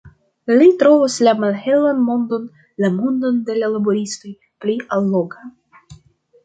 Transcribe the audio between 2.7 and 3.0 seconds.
la